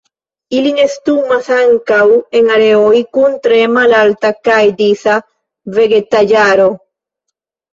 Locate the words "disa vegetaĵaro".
4.81-6.69